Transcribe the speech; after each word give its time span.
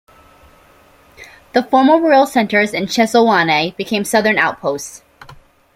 The 1.53 1.61
former 1.61 1.99
royal 1.99 2.25
centers 2.25 2.73
in 2.73 2.85
Shiselweni 2.87 3.77
became 3.77 4.03
southern 4.03 4.39
outposts. 4.39 5.03